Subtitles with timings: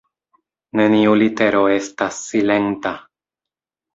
[0.79, 2.95] Neniu litero estas silenta.